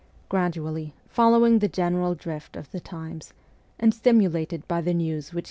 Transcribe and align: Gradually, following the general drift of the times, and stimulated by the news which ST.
Gradually, 0.29 0.95
following 1.05 1.59
the 1.59 1.67
general 1.67 2.15
drift 2.15 2.55
of 2.55 2.71
the 2.71 2.79
times, 2.79 3.33
and 3.79 3.93
stimulated 3.93 4.67
by 4.67 4.81
the 4.81 4.95
news 4.95 5.31
which 5.31 5.39
ST. 5.39 5.39